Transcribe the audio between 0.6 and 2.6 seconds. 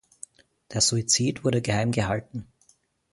Der Suizid wurde geheimgehalten.